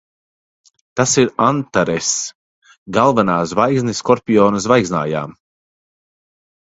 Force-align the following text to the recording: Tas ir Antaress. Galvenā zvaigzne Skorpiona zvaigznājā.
Tas 0.99 1.11
ir 1.23 1.27
Antaress. 1.47 2.07
Galvenā 2.97 3.35
zvaigzne 3.51 3.95
Skorpiona 3.99 4.63
zvaigznājā. 4.65 5.23